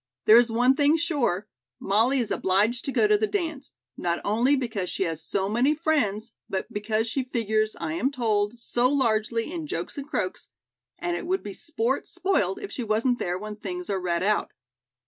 [0.25, 1.47] There is one thing sure:
[1.79, 5.75] Molly is obliged to go to the dance, not only because she has so many
[5.75, 10.49] friends, but because she figures, I am told, so largely in 'Jokes & Croaks,'
[10.97, 14.23] and it would be sport spoiled if she wasn't there when the things are read
[14.23, 14.53] out.